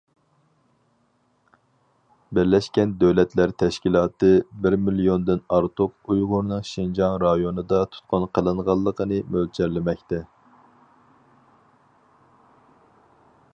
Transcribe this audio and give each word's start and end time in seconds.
بىرلەشكەن 2.37 2.95
دۆلەتلەر 3.03 3.53
تەشكىلاتى، 3.63 4.31
بىر 4.63 4.77
مىليوندىن 4.87 5.43
ئارتۇق 5.57 5.93
ئۇيغۇرنىڭ 6.13 6.65
شىنجاڭ 6.71 7.19
رايونىدا 7.25 7.83
تۇتقۇن 7.95 8.27
قىلىنغانلىقىنى 8.39 9.23
مۆلچەرلىمەكتە. 9.37 10.23